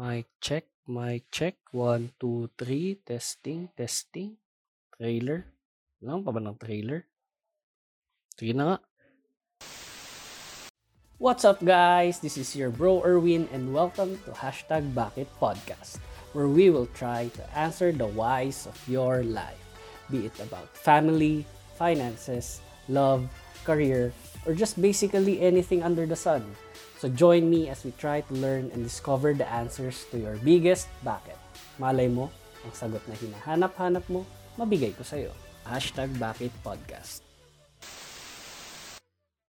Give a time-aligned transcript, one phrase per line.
[0.00, 1.60] Mic check, mic check.
[1.76, 3.04] One, two, three.
[3.04, 4.40] Testing, testing.
[4.96, 5.44] Trailer.
[6.00, 7.04] Alam pa ba ng trailer?
[8.32, 8.76] Sige na nga.
[11.20, 12.16] What's up guys?
[12.16, 16.00] This is your bro Erwin and welcome to Hashtag Bakit Podcast
[16.32, 19.60] where we will try to answer the whys of your life.
[20.08, 21.44] Be it about family,
[21.76, 23.28] finances, love,
[23.68, 26.44] career, or just basically anything under the sun.
[27.00, 30.88] So join me as we try to learn and discover the answers to your biggest
[31.00, 31.40] bakit.
[31.80, 32.28] Malay mo,
[32.60, 34.28] ang sagot na hinahanap-hanap mo,
[34.60, 35.32] mabigay ko sa'yo.
[35.64, 37.29] Hashtag Bakit Podcast.